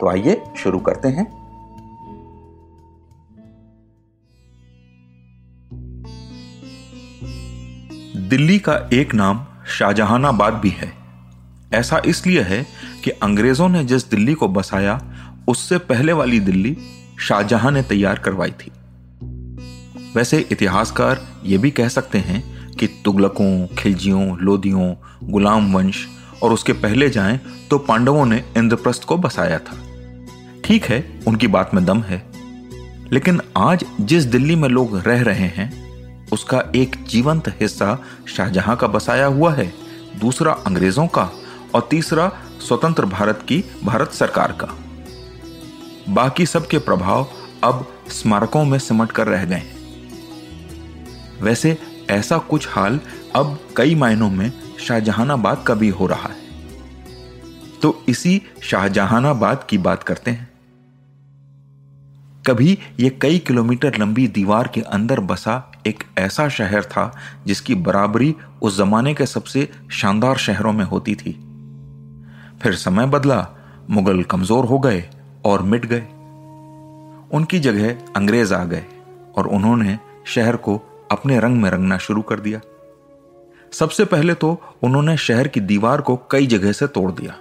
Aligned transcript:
तो 0.00 0.10
आइए 0.10 0.44
शुरू 0.56 0.78
करते 0.78 1.08
हैं। 1.08 1.46
दिल्ली 8.28 8.58
का 8.58 8.88
एक 8.92 9.14
नाम 9.14 9.46
शाहजहानाबाद 9.66 10.54
भी 10.54 10.70
है। 10.70 10.92
ऐसा 11.72 12.02
इसलिए 12.06 12.40
है 12.40 12.66
कि 13.04 13.10
अंग्रेज़ों 13.10 13.68
ने 13.68 13.84
जिस 13.84 14.10
दिल्ली 14.10 14.34
को 14.34 14.48
बसाया, 14.48 15.00
उससे 15.48 15.78
पहले 15.78 16.12
वाली 16.12 16.40
दिल्ली 16.40 16.76
शाहजहां 17.20 17.72
ने 17.72 17.82
तैयार 17.82 18.18
करवाई 18.18 18.50
थी। 18.50 18.70
वैसे 20.16 20.48
इतिहासकार 20.52 21.26
ये 21.44 21.58
भी 21.58 21.70
कह 21.70 21.88
सकते 21.88 22.18
हैं 22.18 22.70
कि 22.70 22.86
तुगलकों, 22.86 23.66
खिलजियों, 23.66 24.38
लोदियों, 24.38 24.94
गुलाम 25.22 25.72
वंश 25.72 26.06
और 26.42 26.52
उसके 26.52 26.72
पहले 26.72 27.10
जाएँ 27.10 27.40
तो 27.70 27.78
पांडवों 27.78 28.26
ने 28.26 28.44
इंद्रप्रस्थ 28.56 29.04
को 29.04 29.16
बसाया 29.16 29.58
था। 29.58 29.85
ठीक 30.66 30.84
है, 30.84 31.20
उनकी 31.28 31.46
बात 31.46 31.74
में 31.74 31.84
दम 31.84 32.02
है। 32.02 32.26
लेकिन 33.12 33.40
आज 33.56 33.84
जिस 34.00 34.24
दिल्ली 34.24 34.54
में 34.54 34.68
लोग 34.68 34.98
रह 34.98 35.22
रहे 35.22 35.46
हैं, 35.46 35.68
उसका 36.32 36.72
एक 36.76 36.96
जीवंत 37.08 37.48
हिस्सा 37.48 37.98
शाहजहां 38.36 38.76
का 38.76 38.86
बसाया 38.86 39.26
हुआ 39.26 39.54
है, 39.54 39.72
दूसरा 40.20 40.52
अंग्रेज़ों 40.52 41.06
का 41.06 41.30
और 41.74 41.88
तीसरा 41.90 42.32
स्वतंत्र 42.68 43.06
भारत 43.06 43.44
की 43.48 43.64
भारत 43.84 44.10
सरकार 44.10 44.52
का। 44.52 44.68
बाकी 46.12 46.46
सबके 46.46 46.78
प्रभाव 46.78 47.26
अब 47.64 47.92
स्मारकों 48.08 48.64
में 48.64 48.78
सिमट 48.78 49.12
कर 49.12 49.26
रह 49.26 49.44
गए 49.44 49.62
वैसे 51.40 51.78
ऐसा 52.10 52.38
कुछ 52.38 52.68
हाल 52.68 53.00
अब 53.36 53.58
कई 53.76 53.94
मायनों 53.94 54.30
में 54.30 54.52
शाहजहानाबाद 54.80 55.64
का 55.66 55.74
भी 55.74 55.88
हो 55.88 56.06
रहा 56.06 56.28
है। 56.28 56.46
तो 57.82 58.04
इसी 58.08 58.42
शाहजहानाबाद 58.62 59.66
की 59.70 59.78
बात 59.78 60.02
करते 60.02 60.30
हैं। 60.30 60.55
कभी 62.46 62.78
ये 63.00 63.10
कई 63.10 63.38
किलोमीटर 63.38 63.96
लंबी 63.98 64.26
दीवार 64.28 64.68
के 64.68 64.80
अंदर 64.80 65.20
बसा 65.20 65.72
एक 65.86 66.04
ऐसा 66.18 66.48
शहर 66.48 66.84
था, 66.84 67.12
जिसकी 67.46 67.74
बराबरी 67.74 68.34
उस 68.62 68.78
जमाने 68.78 69.14
के 69.14 69.26
सबसे 69.26 69.68
शानदार 69.90 70.36
शहरों 70.36 70.72
में 70.72 70.84
होती 70.84 71.14
थी। 71.14 71.32
फिर 72.62 72.74
समय 72.74 73.06
बदला, 73.06 73.48
मुगल 73.90 74.22
कमज़ोर 74.22 74.64
हो 74.64 74.78
गए 74.78 75.04
और 75.44 75.62
मिट 75.62 75.86
गए। 75.86 76.06
उनकी 77.36 77.58
जगह 77.60 77.96
अंग्रेज़ 78.16 78.54
आ 78.54 78.64
गए 78.64 78.84
और 79.36 79.46
उन्होंने 79.46 79.98
शहर 80.26 80.56
को 80.56 80.76
अपने 81.10 81.38
रंग 81.40 81.62
में 81.62 81.70
रंगना 81.70 81.98
शुरू 81.98 82.22
कर 82.22 82.40
दिया। 82.40 82.60
सबसे 83.72 84.04
पहले 84.04 84.34
तो 84.34 84.60
उन्होंने 84.82 85.16
शहर 85.16 85.48
की 85.48 85.60
दीवार 85.60 86.00
को 86.00 86.16
कई 86.30 86.46
जगह 86.46 86.72
से 86.72 86.86
तोड़ 86.86 87.10
दिया। 87.12 87.34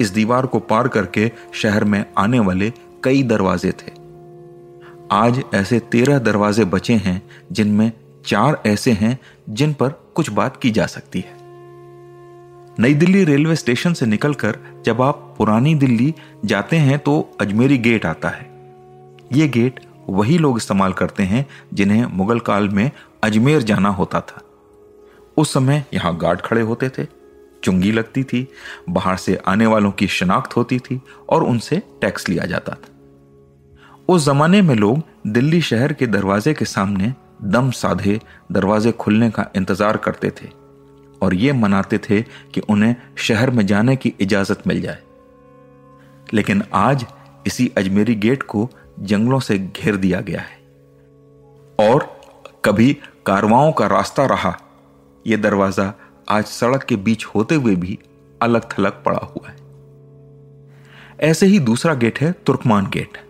इस 0.00 0.10
दीवार 0.10 0.46
को 0.46 0.58
पार 0.58 0.88
करके 0.88 1.30
शहर 1.54 1.84
में 1.84 2.04
आने 2.18 2.38
वाले 2.38 2.72
कई 3.04 3.22
दरवाजे 3.22 3.72
थे। 3.72 3.95
आज 5.12 5.42
ऐसे 5.54 5.78
तेरह 5.80 6.18
दरवाजे 6.18 6.64
बचे 6.64 6.94
हैं, 6.94 7.22
जिनमें 7.52 7.92
चार 8.26 8.62
ऐसे 8.66 8.92
हैं, 8.92 9.18
जिन 9.50 9.72
पर 9.72 9.88
कुछ 10.14 10.30
बात 10.30 10.56
की 10.56 10.70
जा 10.70 10.86
सकती 10.86 11.20
है। 11.20 11.36
नई 12.78 12.94
दिल्ली 12.94 13.24
रेलवे 13.24 13.56
स्टेशन 13.56 13.92
से 13.92 14.06
निकलकर 14.06 14.58
जब 14.86 15.02
आप 15.02 15.34
पुरानी 15.38 15.74
दिल्ली 15.74 16.14
जाते 16.44 16.76
हैं 16.76 16.98
तो 16.98 17.36
अजमेरी 17.40 17.78
गेट 17.78 18.06
आता 18.06 18.28
है। 18.28 18.50
ये 19.32 19.48
गेट 19.48 19.80
वही 20.08 20.38
लोग 20.38 20.56
इस्तेमाल 20.56 20.92
करते 20.92 21.22
हैं, 21.22 21.46
जिन्हें 21.74 22.04
मुगल 22.06 22.40
काल 22.40 22.68
में 22.68 22.90
अजमेर 23.22 23.62
जाना 23.62 23.88
होता 23.88 24.20
था। 24.20 24.42
उस 25.36 25.52
समय 25.52 25.84
यहाँ 25.94 26.16
गार्ड 26.16 26.40
खड़े 26.40 26.62
होते 26.62 26.88
थे, 26.88 27.04
चुंगी 27.64 27.92
लगती 27.92 28.24
थी, 28.24 28.46
बाहर 28.88 29.16
से 29.16 29.38
आने 29.46 29.66
वालों 29.66 29.92
की 29.92 30.06
शिनाख्त 30.06 30.56
होती 30.56 30.78
थी, 30.78 31.00
और 31.28 31.44
उनसे 31.44 31.82
टैक्स 32.00 32.28
लिया 32.28 32.44
जाता 32.44 32.72
था। 32.72 32.88
उस 34.08 34.26
जमाने 34.26 34.60
में 34.62 34.74
लोग 34.74 35.02
दिल्ली 35.26 35.60
शहर 35.60 35.92
के 35.92 36.06
दरवाजे 36.06 36.52
के 36.54 36.64
सामने 36.64 37.12
दम 37.42 37.70
साधे 37.70 38.20
दरवाजे 38.52 38.92
खुलने 38.92 39.30
का 39.30 39.46
इंतज़ार 39.56 39.96
करते 39.96 40.30
थे 40.30 40.48
और 41.22 41.34
ये 41.34 41.52
मनाते 41.52 41.98
थे 41.98 42.20
कि 42.54 42.60
उन्हें 42.60 42.94
शहर 43.18 43.50
में 43.50 43.66
जाने 43.66 43.96
की 43.96 44.14
इजाज़त 44.20 44.66
मिल 44.66 44.80
जाए। 44.80 45.02
लेकिन 46.34 46.62
आज 46.74 47.04
इसी 47.46 47.70
अजमेरी 47.76 48.14
गेट 48.14 48.42
को 48.42 48.68
जंगलों 49.00 49.40
से 49.40 49.58
घेर 49.58 49.96
दिया 49.96 50.20
गया 50.20 50.40
है। 50.40 50.56
और 51.78 52.08
कभी 52.64 52.92
कारवाओं 53.26 53.72
का 53.72 53.86
रास्ता 53.86 54.26
रहा 54.26 54.56
यह 55.26 55.36
दरवाज़ा 55.36 55.92
आज 56.28 56.44
सड़क 56.44 56.82
के 56.82 56.96
बीच 56.96 57.24
होते 57.24 57.54
हुए 57.54 57.76
भी 57.76 57.98
अलग 58.40 58.72
थलग 58.72 59.02
पड़ा 59.04 59.18
हुआ 59.18 59.48
है। 59.48 59.56
ऐसे 61.20 61.46
ही 61.46 61.58
दूसरा 61.58 61.94
गेट 61.94 62.20
है 62.20 62.32
तुर्कमान 62.46 62.86
गेट। 62.86 63.25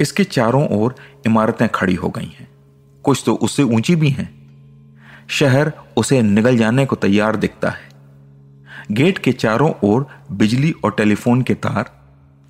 इसके 0.00 0.24
चारों 0.24 0.66
ओर 0.68 0.94
इमारतें 1.26 1.68
खड़ी 1.68 1.94
हो 1.94 2.08
गई 2.08 2.34
हैं। 2.38 2.48
कुछ 3.04 3.22
तो 3.26 3.34
उससे 3.34 3.62
ऊँची 3.62 3.96
भी 3.96 4.08
हैं। 4.08 4.28
शहर 5.28 5.72
उसे 5.96 6.22
निगल 6.22 6.56
जाने 6.56 6.86
को 6.86 6.96
तैयार 6.96 7.36
दिखता 7.36 7.70
है। 7.70 7.88
गेट 8.92 9.18
के 9.18 9.32
चारों 9.32 9.72
ओर 9.84 10.06
बिजली 10.32 10.74
और 10.84 10.90
टेलीफोन 10.90 11.42
के 11.42 11.54
तार, 11.54 11.90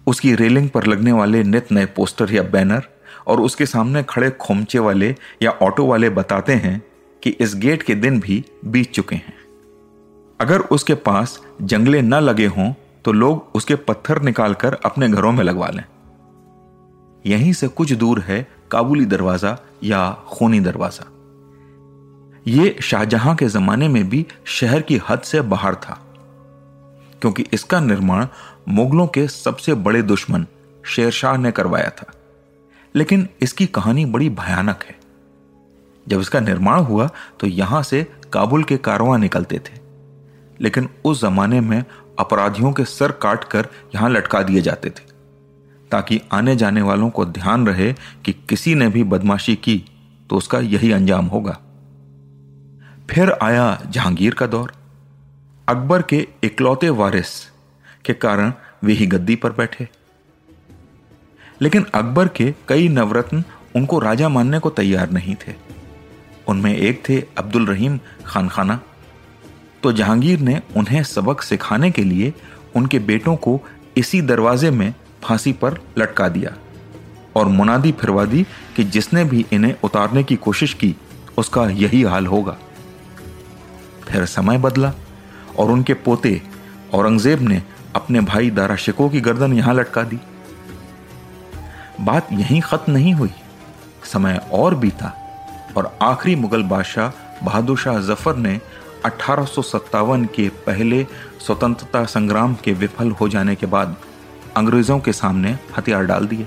उसकी 0.07 0.35
रेलिंग 0.35 0.69
पर 0.69 0.87
लगने 0.87 1.13
वाले 1.13 1.43
नित 1.43 1.73
नए 1.73 1.87
पोस्टर 1.87 2.33
या 2.33 2.43
बैनर 2.43 2.83
और 3.27 3.41
उसके 3.41 3.67
सामने 3.67 4.03
खड़े 4.03 4.31
खोमचे 4.31 4.79
वाले 4.79 5.15
या 5.43 5.51
ऑटो 5.51 5.87
वाले 5.87 6.11
बताते 6.11 6.53
हैं 6.55 6.83
कि 7.23 7.31
इस 7.31 7.55
गेट 7.57 7.83
के 7.83 7.95
दिन 7.95 8.21
भी 8.21 8.45
बीत 8.65 8.93
चुके 8.93 9.17
हैं। 9.17 9.35
अगर 10.41 10.61
उसके 10.61 10.95
पास 10.95 11.41
जंगले 11.63 12.03
न 12.03 12.15
लगे 12.15 12.47
हों 12.47 12.73
तो 13.05 13.13
लोग 13.13 13.51
उसके 13.55 13.75
पत्थर 13.75 14.23
निकालकर 14.23 14.75
अपने 14.85 15.09
घरों 15.09 15.33
में 15.33 15.45
लगवा 15.45 15.69
लें। 15.69 15.85
यहीं 17.29 17.53
से 17.53 17.69
कुछ 17.69 17.93
दूर 17.95 18.21
है 18.21 18.47
काबुली 18.71 19.05
दरवाज़ा 19.07 19.57
या 19.85 20.11
खूनी 20.29 20.61
दरवाज़ा। 20.61 21.07
ये 22.47 22.77
शाहजहां 22.83 23.35
के 23.37 23.47
जमाने 23.49 23.89
में 23.89 24.09
भी 24.09 24.25
शहर 24.49 24.83
की 24.83 25.01
हद 25.09 25.21
से 25.23 25.41
बाहर 25.43 25.75
था, 25.77 25.99
क्योंकि 27.23 27.45
इसका 27.53 27.81
निर्माण 27.81 28.27
मुगलों 28.71 29.07
के 29.07 29.27
सबसे 29.29 29.75
बड़े 29.77 30.03
दुश्मन 30.05 30.47
शेरशाह 30.85 31.37
ने 31.37 31.51
करवाया 31.53 31.91
था। 31.93 32.13
लेकिन 32.95 33.29
इसकी 33.43 33.67
कहानी 33.69 34.05
बड़ी 34.07 34.29
भयानक 34.31 34.85
है। 34.85 34.97
जब 36.07 36.21
इसका 36.21 36.41
निर्माण 36.41 36.81
हुआ 36.83 37.09
तो 37.41 37.47
यहाँ 37.47 37.83
से 37.83 38.07
काबुल 38.33 38.63
के 38.65 38.77
कारवां 38.79 39.19
निकलते 39.19 39.59
थे। 39.59 39.81
लेकिन 40.61 40.89
उस 41.05 41.21
जमाने 41.23 41.61
में 41.61 41.83
अपराधियों 42.19 42.73
के 42.73 42.85
सर 42.87 43.13
काटकर 43.23 43.69
यहाँ 43.95 44.11
लटका 44.11 44.43
दिए 44.43 44.61
जाते 44.61 44.91
थे। 44.91 45.07
ताकि 45.91 46.21
आने 46.33 46.57
जाने 46.57 46.83
वालों 46.83 47.11
को 47.11 47.25
ध्यान 47.25 47.67
रहे 47.67 47.93
कि 48.25 48.33
किसी 48.49 48.75
ने 48.75 48.89
भी 48.89 49.05
बदमाशी 49.05 49.55
की 49.57 49.85
तो 50.31 50.37
उसका 50.37 50.59
यही 50.59 50.93
अंजाम 50.93 51.27
होगा। 51.27 51.59
फिर 53.11 53.33
आया 53.43 53.83
जहांगीर 53.91 54.35
का 54.35 54.47
दौर। 54.47 54.73
अकबर 55.69 56.03
के 56.03 56.27
इकलौते 56.45 56.89
वारिस 56.91 57.29
के 58.05 58.13
कारण 58.13 58.53
वे 58.85 58.93
ही 58.93 59.07
गद्दी 59.07 59.37
पर 59.37 59.53
बैठे। 59.53 59.89
लेकिन 61.61 61.87
अकबर 61.95 62.29
के 62.29 62.55
कई 62.69 62.89
नवरत्न 62.89 63.43
उनको 63.77 63.99
राजा 63.99 64.29
मानने 64.29 64.59
को 64.59 64.71
तैयार 64.71 65.11
नहीं 65.11 65.35
थे। 65.35 65.55
उनमें 66.49 66.75
एक 66.77 67.03
थे 67.09 67.23
अब्दुल 67.39 67.67
रहीम 67.67 67.99
खान 68.27 68.49
खाना 68.49 68.81
तो 69.83 69.93
जहांगीर 69.93 70.41
ने 70.41 70.61
उन्हें 70.77 71.03
सबक 71.03 71.43
सिखाने 71.43 71.91
के 71.91 72.05
लिए 72.05 72.33
उनके 72.77 72.99
बेटों 72.99 73.37
को 73.37 73.61
इसी 73.97 74.23
दरवाजे 74.23 74.71
में 74.71 74.95
फांसी 75.25 75.53
पर 75.53 75.81
लटका 75.99 76.29
दिया 76.29 76.55
और 77.37 77.49
मुनादी 77.49 77.93
फिरवा 77.93 78.25
दी 78.25 78.47
कि 78.77 78.85
जिसने 78.85 79.25
भी 79.25 79.45
इन्हें 79.53 79.75
उतारने 79.85 80.23
की 80.23 80.37
कोशिश 80.37 80.75
की, 80.75 80.95
उसका 81.39 81.69
यही 81.71 82.03
हाल 82.03 82.27
होगा। 82.27 82.57
फिर 84.09 84.25
समय 84.27 84.59
बदला 84.59 84.93
और 85.59 85.71
उनके 85.71 85.95
पोते 85.95 86.41
औरंगज़ेब 86.95 87.41
ने 87.41 87.63
अपने 87.97 88.21
भाई 88.21 88.51
दारा 88.51 88.77
शिको 88.77 89.09
की 89.09 89.21
गर्दन 89.21 89.53
यहाँ 89.53 89.75
लटका 89.75 90.03
दी। 90.03 90.19
बात 92.01 92.33
यहीं 92.33 92.61
खत्म 92.61 92.93
नहीं 92.93 93.13
हुई। 93.15 93.31
समय 94.05 94.41
और 94.53 94.75
बीता 94.75 95.13
और 95.77 95.97
आखिरी 96.03 96.35
मुगल 96.37 96.63
बादशाह 96.63 97.45
बहादुर 97.45 97.79
शाह 97.79 97.99
ज़फ़र 98.01 98.37
ने 98.37 98.61
अठारह 99.05 99.47
के 100.27 100.49
पहले 100.67 101.07
स्वतंत्रता 101.47 102.05
संग्राम 102.05 102.55
के 102.55 102.73
विफल 102.73 103.11
हो 103.11 103.29
जाने 103.29 103.55
के 103.55 103.67
बाद 103.67 103.97
अंग्रेज़ों 104.59 104.99
के 104.99 105.13
सामने 105.13 105.57
हथियार 105.79 106.05
डाल 106.07 106.27
दिए। 106.27 106.47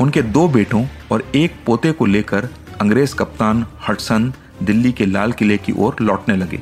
उनके 0.00 0.22
दो 0.22 0.46
बेटों 0.48 0.84
और 1.12 1.22
एक 1.34 1.54
पोते 1.66 1.92
को 1.92 2.06
लेकर 2.06 2.48
अंग्रेज़ 2.80 3.14
कप्तान 3.14 3.64
हटसन 3.88 4.32
दिल्ली 4.62 4.92
के 4.92 5.06
लाल 5.06 5.32
किले 5.32 5.56
की 5.58 5.72
ओर 5.74 5.96
लौटने 6.00 6.36
लगे, 6.36 6.60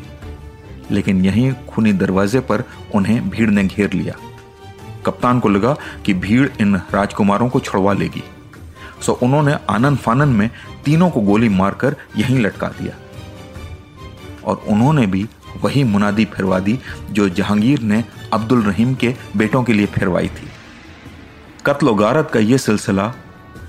लेकिन 0.91 1.25
यहीं 1.25 1.53
खूनी 1.69 1.93
दरवाजे 1.95 2.41
पर 2.41 2.65
उन्हें 2.95 3.29
भीड़ 3.31 3.51
ने 3.51 3.65
घेर 3.65 3.93
लिया। 3.93 4.15
कप्तान 5.07 5.41
को 5.41 5.49
लगा 5.49 5.77
कि 6.07 6.15
भीड़ 6.17 6.49
इन 6.61 6.77
राजकुमारों 6.93 7.49
को 7.49 7.61
छुड़वा 7.61 7.93
लेगी, 7.93 8.23
सो 9.01 9.13
उन्होंने 9.13 9.57
आनंद 9.71 9.99
फानन 9.99 10.29
में 10.31 10.51
तीनों 10.85 11.11
को 11.11 11.21
गोली 11.21 11.49
मारकर 11.51 11.97
यहीं 12.17 12.39
लटका 12.39 12.69
दिया। 12.71 12.95
और 14.45 14.65
उन्होंने 14.69 15.07
भी 15.07 15.27
वही 15.63 15.85
मुनादी 15.85 16.25
फिरवा 16.25 16.59
दी 16.59 16.79
जो 17.11 17.29
जहांगीर 17.29 17.81
ने 17.81 18.05
अब्दुल 18.33 18.63
रहीम 18.63 18.95
के 18.95 19.15
बेटों 19.37 19.63
के 19.65 19.73
लिए 19.73 19.87
फिरवाई 19.87 20.29
थी। 20.29 20.49
कत्ल 21.67 21.93
गारत 21.93 22.31
का 22.35 22.41
यह 22.41 22.57
सिलसिला 22.57 23.13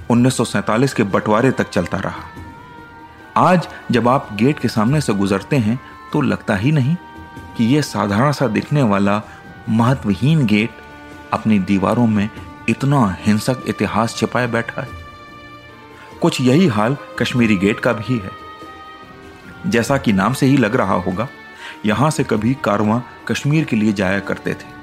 1947 0.09 0.93
के 0.93 1.03
बंटवारे 1.03 1.51
तक 1.51 1.69
चलता 1.69 1.97
रहा। 1.97 2.23
आज 3.37 3.67
जब 3.91 4.07
आप 4.07 4.29
गेट 4.33 4.59
के 4.59 4.67
सामने 4.67 5.01
से 5.01 5.13
गुजरते 5.13 5.55
हैं 5.55 5.79
तो 6.13 6.21
लगता 6.21 6.55
ही 6.55 6.71
नहीं 6.71 6.95
कि 7.57 7.65
यह 7.65 7.81
साधारण 7.81 8.31
सा 8.31 8.47
दिखने 8.47 8.83
वाला 8.83 9.21
महत्वहीन 9.69 10.45
गेट 10.45 10.69
अपनी 11.33 11.59
दीवारों 11.59 12.07
में 12.07 12.29
इतना 12.69 13.17
हिंसक 13.19 13.63
इतिहास 13.67 14.15
छिपाए 14.15 14.47
बैठा 14.47 14.81
है। 14.81 15.03
कुछ 16.21 16.41
यही 16.41 16.67
हाल 16.67 16.97
कश्मीरी 17.19 17.55
गेट 17.55 17.79
का 17.79 17.93
भी 17.93 18.17
है। 18.17 18.31
जैसा 19.67 19.97
कि 19.97 20.13
नाम 20.13 20.33
से 20.33 20.45
ही 20.45 20.57
लग 20.57 20.75
रहा 20.75 20.93
होगा 20.93 21.27
यहाँ 21.85 22.09
से 22.11 22.23
कभी 22.23 22.53
कारवां 22.63 22.99
कश्मीर 23.27 23.63
के 23.65 23.75
लिए 23.75 23.93
जाया 23.93 24.19
करते 24.19 24.53
थे। 24.53 24.73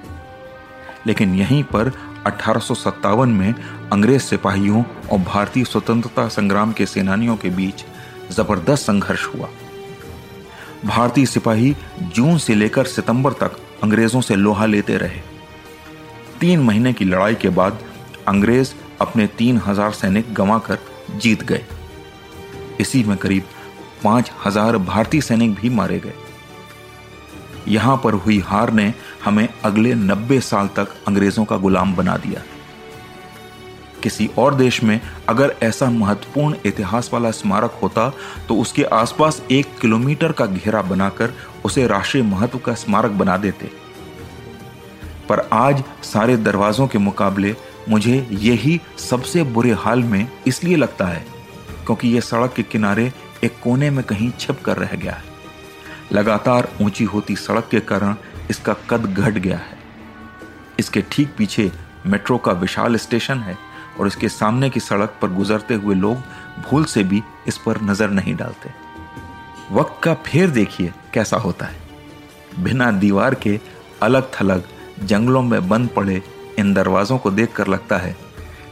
लेकिन 1.06 1.34
यहीं 1.34 1.62
पर 1.64 1.92
अठारह 2.26 3.24
में 3.26 3.54
अंग्रेज़ 3.92 4.22
सिपाहियों 4.22 4.82
और 5.12 5.18
भारतीय 5.20 5.64
स्वतंत्रता 5.64 6.28
संग्राम 6.28 6.72
के 6.72 6.86
सेनानियों 6.86 7.36
के 7.36 7.50
बीच 7.50 7.84
ज़बरदस्त 8.32 8.86
संघर्ष 8.86 9.26
हुआ। 9.26 9.48
भारतीय 10.84 11.26
सिपाही 11.26 11.74
जून 12.14 12.38
से 12.38 12.54
लेकर 12.54 12.86
सितंबर 12.86 13.32
तक 13.32 13.56
अंग्रेज़ों 13.82 14.20
से 14.20 14.36
लोहा 14.36 14.66
लेते 14.66 14.96
रहे। 14.96 15.20
तीन 16.40 16.60
महीने 16.60 16.92
की 16.92 17.04
लड़ाई 17.04 17.34
के 17.34 17.48
बाद 17.50 17.78
अंग्रेज़ 18.28 18.72
अपने 19.00 19.26
तीन 19.38 19.60
हज़ार 19.66 19.92
सैनिक 19.92 20.32
गंवाकर 20.34 20.78
जीत 21.16 21.42
गए। 21.42 21.64
इसी 22.80 23.02
में 23.04 23.16
करीब 23.16 23.44
पाँच 24.04 24.30
हज़ार 24.46 24.76
भारतीय 24.78 25.20
सैनिक 25.20 25.54
भी 25.54 25.68
मारे 25.70 25.98
गए। 25.98 26.14
यहाँ 27.68 27.96
पर 28.04 28.14
हुई 28.14 28.38
हार 28.40 28.72
ने 28.72 28.92
हमें 29.24 29.48
अगले 29.64 29.94
नब्बे 29.94 30.40
साल 30.40 30.68
तक 30.76 30.94
अंग्रेज़ों 31.08 31.44
का 31.44 31.56
गुलाम 31.56 31.94
बना 31.94 32.16
दिया। 32.16 32.42
किसी 34.02 34.28
और 34.38 34.54
देश 34.54 34.82
में 34.82 35.00
अगर 35.28 35.54
ऐसा 35.62 35.88
महत्वपूर्ण 35.90 36.56
इतिहास 36.66 37.10
वाला 37.12 37.30
स्मारक 37.30 37.78
होता 37.82 38.08
तो 38.48 38.56
उसके 38.56 38.84
आसपास 38.84 39.42
एक 39.50 39.78
किलोमीटर 39.80 40.32
का 40.32 40.46
घेरा 40.46 40.82
बनाकर 40.82 41.34
उसे 41.64 41.86
राष्ट्रीय 41.86 42.22
महत्व 42.24 42.58
का 42.58 42.74
स्मारक 42.74 43.10
बना 43.12 43.36
देते। 43.36 43.70
पर 45.28 45.48
आज 45.52 45.82
सारे 46.04 46.36
दरवाजों 46.38 46.86
के 46.86 46.98
मुकाबले 46.98 47.54
मुझे 47.88 48.26
यही 48.32 48.80
सबसे 49.00 49.42
बुरे 49.44 49.72
हाल 49.74 50.02
में 50.02 50.26
इसलिए 50.46 50.76
लगता 50.76 51.06
है, 51.06 51.24
क्योंकि 51.86 52.08
यह 52.08 52.20
सड़क 52.20 52.52
के 52.56 52.62
किनारे 52.62 53.12
एक 53.44 53.60
कोने 53.62 53.90
में 53.90 54.02
कहीं 54.04 54.30
छिप 54.40 54.62
कर 54.64 54.76
रह 54.76 54.94
गया 54.94 55.12
है। 55.12 55.31
लगातार 56.12 56.68
ऊँची 56.82 57.04
होती 57.04 57.36
सड़क 57.36 57.68
के 57.70 57.80
कारण 57.82 58.14
इसका 58.50 58.72
कद 58.90 59.06
घट 59.06 59.34
गया 59.34 59.58
है। 59.58 59.78
इसके 60.78 61.02
ठीक 61.10 61.34
पीछे 61.38 61.70
मेट्रो 62.06 62.38
का 62.38 62.52
विशाल 62.52 62.96
स्टेशन 62.96 63.38
है 63.38 63.56
और 64.00 64.06
इसके 64.06 64.28
सामने 64.28 64.70
की 64.70 64.80
सड़क 64.80 65.18
पर 65.22 65.28
गुजरते 65.28 65.74
हुए 65.74 65.94
लोग 65.94 66.16
भूल 66.62 66.84
से 66.84 67.04
भी 67.04 67.22
इस 67.48 67.58
पर 67.58 67.80
नज़र 67.82 68.10
नहीं 68.10 68.34
डालते। 68.36 68.70
वक्त 69.72 70.02
का 70.04 70.14
फेर 70.26 70.50
देखिए 70.50 70.92
कैसा 71.14 71.36
होता 71.36 71.66
है। 71.66 71.80
बिना 72.58 72.90
दीवार 72.92 73.34
के 73.34 73.58
अलग 74.02 74.30
थलग 74.34 74.64
जंगलों 75.02 75.42
में 75.42 75.68
बंद 75.68 75.88
पड़े 75.88 76.22
इन 76.58 76.72
दरवाजों 76.74 77.18
को 77.18 77.30
देखकर 77.30 77.66
लगता 77.66 77.98
है 77.98 78.16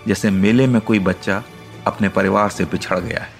जैसे 0.06 0.30
मेले 0.30 0.66
में 0.66 0.80
कोई 0.80 0.98
बच्चा 1.00 1.42
अपने 1.86 2.08
परिवार 2.08 2.48
से 2.48 2.64
बिछड़ 2.64 2.98
गया 2.98 3.20
है। 3.20 3.38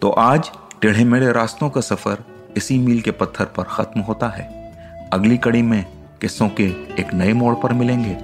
तो 0.00 0.10
आज 0.10 0.50
टेढ़े 0.82 1.04
मेढ़े 1.04 1.32
रास्तों 1.32 1.70
का 1.70 1.80
सफ़र 1.80 2.24
इसी 2.56 2.78
मील 2.78 3.00
के 3.00 3.10
पत्थर 3.10 3.44
पर 3.44 3.62
खत्म 3.62 4.00
होता 4.00 4.28
है। 4.28 4.72
अगली 5.12 5.36
कड़ी 5.38 5.62
में 5.62 5.84
किस्सों 6.20 6.48
के 6.48 6.64
एक 7.00 7.14
नए 7.14 7.32
मोड़ 7.32 7.54
पर 7.54 7.72
मिलेंगे 7.72 8.14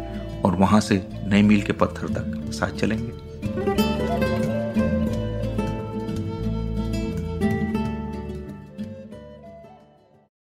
और 0.43 0.57
वहाँ 0.57 0.81
से 0.81 1.09
नए 1.27 1.43
मील 1.43 1.63
के 1.63 1.73
पत्थर 1.73 2.09
तक 2.09 2.53
साथ 2.53 2.71
चलेंगे। 2.71 3.28